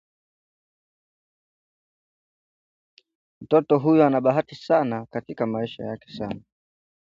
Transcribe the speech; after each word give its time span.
Mtoto 3.41 3.79
huyu 3.79 4.03
ana 4.03 4.21
bahati 4.21 4.59
katika 5.11 5.45
maisha 5.45 5.83
yake 5.83 6.13
sana 6.13 6.41